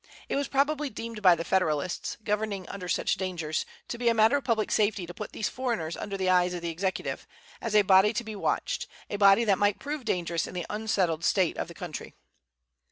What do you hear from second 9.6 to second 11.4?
prove dangerous in the unsettled